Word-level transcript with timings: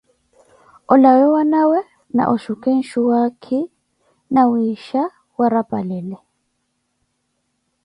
Olawe 0.93 1.25
wanawe 1.35 1.79
na 2.15 2.23
oxhukhe 2.33 2.71
nsuwaakhi, 2.79 3.59
nawiixha 4.33 5.01
warapalele. 5.37 6.17